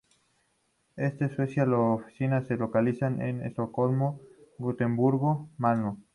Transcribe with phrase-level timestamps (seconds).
[0.97, 4.19] En Suecia, las oficinas se localizan en Estocolmo,
[4.57, 5.93] Gotemburgo y Malmö.